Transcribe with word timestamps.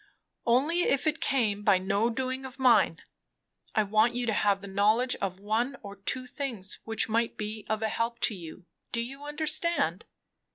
Only, 0.47 0.79
if 0.81 1.05
it 1.05 1.21
came 1.21 1.61
by 1.61 1.77
no 1.77 2.09
doing 2.09 2.43
of 2.43 2.57
mine, 2.57 3.03
I 3.75 3.83
want 3.83 4.15
you 4.15 4.25
to 4.25 4.33
have 4.33 4.59
the 4.59 4.67
knowledge 4.67 5.15
of 5.17 5.39
one 5.39 5.77
or 5.83 5.95
two 5.95 6.25
things 6.25 6.79
which 6.85 7.07
might 7.07 7.37
be 7.37 7.67
a 7.69 7.87
help 7.87 8.19
to 8.21 8.33
you. 8.33 8.65
Do 8.91 8.99
you 9.01 9.25
understand?" 9.25 10.05